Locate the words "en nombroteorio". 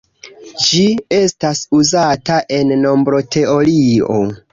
2.57-4.19